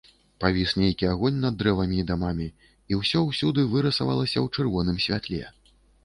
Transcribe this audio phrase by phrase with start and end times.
[0.43, 2.47] Павіс нейкі агонь над дрэвамі і дамамі,
[2.93, 5.43] і ўсё ўсюды вырысавалася ў чырвоным святле.